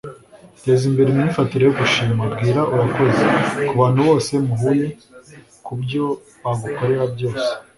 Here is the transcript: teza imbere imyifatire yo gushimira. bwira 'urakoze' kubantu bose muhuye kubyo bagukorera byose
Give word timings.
teza 0.63 0.83
imbere 0.89 1.07
imyifatire 1.09 1.63
yo 1.65 1.73
gushimira. 1.79 2.23
bwira 2.39 2.61
'urakoze' 2.65 3.27
kubantu 3.67 3.99
bose 4.07 4.31
muhuye 4.45 4.85
kubyo 5.65 6.03
bagukorera 6.43 7.03
byose 7.13 7.47